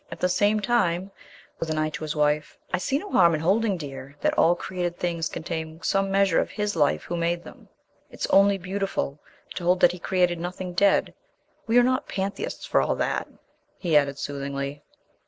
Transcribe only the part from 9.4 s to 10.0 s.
to hold that He